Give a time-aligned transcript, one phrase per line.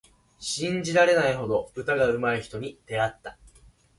[0.39, 3.37] 信じられないほど歌がうまい人に出会った。